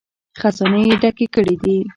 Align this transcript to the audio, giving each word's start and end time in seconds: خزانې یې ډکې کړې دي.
خزانې 0.39 0.81
یې 0.89 0.95
ډکې 1.01 1.27
کړې 1.35 1.55
دي. 1.63 1.77